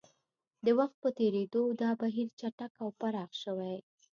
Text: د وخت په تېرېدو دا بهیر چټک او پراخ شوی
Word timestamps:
د 0.65 0.67
وخت 0.79 0.95
په 1.03 1.09
تېرېدو 1.19 1.63
دا 1.81 1.91
بهیر 2.01 2.27
چټک 2.39 2.73
او 2.83 2.89
پراخ 2.99 3.31
شوی 3.43 3.75